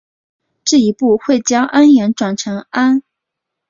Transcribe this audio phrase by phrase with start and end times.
[0.65, 3.03] 这一步会将铵盐转化成氨。